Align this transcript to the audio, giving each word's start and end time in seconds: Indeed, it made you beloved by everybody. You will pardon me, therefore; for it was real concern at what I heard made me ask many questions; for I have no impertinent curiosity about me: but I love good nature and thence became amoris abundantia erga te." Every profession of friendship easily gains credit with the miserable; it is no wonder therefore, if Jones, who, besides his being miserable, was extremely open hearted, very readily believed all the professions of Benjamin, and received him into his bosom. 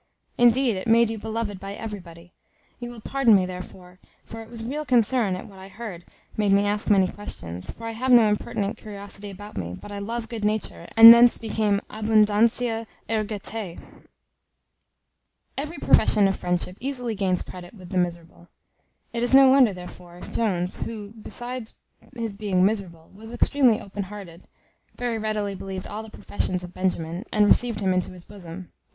Indeed, 0.35 0.77
it 0.77 0.87
made 0.87 1.11
you 1.11 1.19
beloved 1.19 1.59
by 1.59 1.75
everybody. 1.75 2.33
You 2.79 2.89
will 2.89 3.01
pardon 3.01 3.35
me, 3.35 3.45
therefore; 3.45 3.99
for 4.25 4.41
it 4.41 4.49
was 4.49 4.63
real 4.63 4.83
concern 4.83 5.35
at 5.35 5.45
what 5.45 5.59
I 5.59 5.67
heard 5.67 6.05
made 6.35 6.51
me 6.53 6.65
ask 6.65 6.89
many 6.89 7.07
questions; 7.07 7.69
for 7.69 7.85
I 7.85 7.91
have 7.91 8.11
no 8.11 8.27
impertinent 8.27 8.77
curiosity 8.77 9.29
about 9.29 9.57
me: 9.59 9.77
but 9.79 9.91
I 9.91 9.99
love 9.99 10.27
good 10.27 10.43
nature 10.43 10.87
and 10.97 11.13
thence 11.13 11.37
became 11.37 11.81
amoris 11.87 12.27
abundantia 12.31 12.87
erga 13.07 13.37
te." 13.43 13.77
Every 15.55 15.77
profession 15.77 16.27
of 16.27 16.35
friendship 16.35 16.77
easily 16.79 17.13
gains 17.13 17.43
credit 17.43 17.75
with 17.75 17.89
the 17.89 17.99
miserable; 17.99 18.47
it 19.13 19.21
is 19.21 19.35
no 19.35 19.49
wonder 19.49 19.71
therefore, 19.71 20.17
if 20.17 20.31
Jones, 20.33 20.81
who, 20.81 21.11
besides 21.11 21.75
his 22.15 22.35
being 22.35 22.65
miserable, 22.65 23.11
was 23.13 23.31
extremely 23.31 23.79
open 23.79 24.01
hearted, 24.05 24.47
very 24.97 25.19
readily 25.19 25.53
believed 25.53 25.85
all 25.85 26.01
the 26.01 26.09
professions 26.09 26.63
of 26.63 26.73
Benjamin, 26.73 27.23
and 27.31 27.45
received 27.45 27.81
him 27.81 27.93
into 27.93 28.13
his 28.13 28.25
bosom. 28.25 28.71